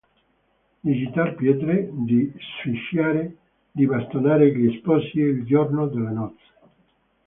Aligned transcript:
Di 0.83 0.93
gittar 0.99 1.35
pietre, 1.35 1.87
di 1.93 2.33
fischiare, 2.63 3.35
di 3.69 3.85
bastonare 3.85 4.51
gli 4.51 4.75
sposi 4.79 5.19
il 5.19 5.45
giorno 5.45 5.85
delle 5.89 6.09
nozze. 6.09 6.51